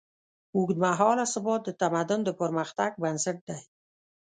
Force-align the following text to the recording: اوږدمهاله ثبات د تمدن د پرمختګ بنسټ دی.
اوږدمهاله 0.57 1.25
ثبات 1.33 1.61
د 1.65 1.69
تمدن 1.81 2.19
د 2.25 2.29
پرمختګ 2.41 2.91
بنسټ 3.01 3.37
دی. 3.49 3.59